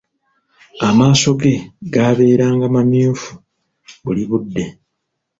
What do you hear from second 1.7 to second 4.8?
gaabeeranga mamyufu buli budde.